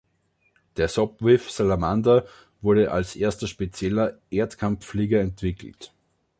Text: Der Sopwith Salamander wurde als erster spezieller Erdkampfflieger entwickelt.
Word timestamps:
Der 0.77 0.87
Sopwith 0.87 1.51
Salamander 1.55 2.25
wurde 2.59 2.89
als 2.91 3.15
erster 3.15 3.45
spezieller 3.47 4.17
Erdkampfflieger 4.31 5.19
entwickelt. 5.21 5.93